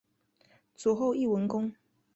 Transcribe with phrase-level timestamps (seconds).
[0.75, 1.71] 卒后谥文恭。